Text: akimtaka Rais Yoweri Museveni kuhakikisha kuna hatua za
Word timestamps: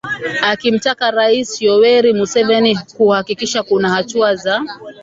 akimtaka 0.41 1.11
Rais 1.11 1.61
Yoweri 1.61 2.13
Museveni 2.13 2.79
kuhakikisha 2.97 3.63
kuna 3.63 3.89
hatua 3.89 4.35
za 4.35 4.61